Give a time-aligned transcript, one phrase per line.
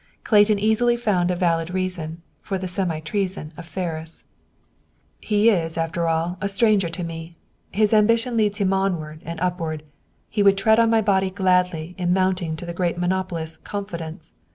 [0.23, 4.23] Clayton easily found a valid reason, for the semi treason of Ferris.
[5.19, 7.35] "He is, after all, a stranger to me.
[7.71, 9.83] His ambition leads him onward and upward.
[10.27, 14.33] He would tread on my body gladly in mounting to the great monopolist's confidence.